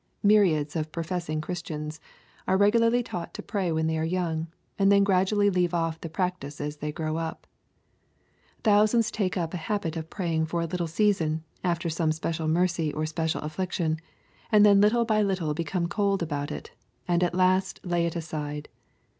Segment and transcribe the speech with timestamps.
[0.23, 1.99] Myriads of professing Christians
[2.47, 4.47] are regu larly taught to pray when they are young,
[4.79, 7.45] and then gradually leave off the practice as they grow up.
[8.63, 12.47] Thou sands take up a habit of praying for a little season, after some special
[12.47, 13.99] mercy or special affliction,
[14.51, 16.71] and then little by little become cold about it,
[17.07, 18.69] and at last lay it aside.